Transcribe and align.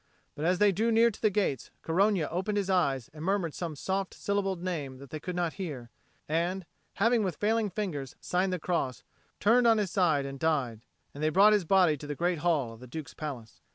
But 0.33 0.45
as 0.45 0.57
they 0.57 0.71
drew 0.71 0.91
near 0.91 1.11
to 1.11 1.21
the 1.21 1.29
gates, 1.29 1.69
Corogna 1.83 2.27
opened 2.31 2.57
his 2.57 2.71
eyes 2.71 3.11
and 3.13 3.23
murmured 3.23 3.53
some 3.53 3.75
soft 3.75 4.15
syllabled 4.15 4.63
name 4.63 4.97
that 4.97 5.11
they 5.11 5.19
could 5.19 5.35
not 5.35 5.53
hear, 5.61 5.91
and, 6.27 6.65
having 6.93 7.21
with 7.23 7.35
failing 7.35 7.69
fingers 7.69 8.15
signed 8.19 8.51
the 8.51 8.57
cross, 8.57 9.03
turned 9.39 9.67
on 9.67 9.77
his 9.77 9.91
side 9.91 10.25
and 10.25 10.39
died. 10.39 10.81
And 11.13 11.21
they 11.21 11.29
brought 11.29 11.53
his 11.53 11.65
body 11.65 11.97
to 11.97 12.07
the 12.07 12.15
great 12.15 12.39
hall 12.39 12.73
of 12.73 12.79
the 12.79 12.87
Duke's 12.87 13.13
palace. 13.13 13.61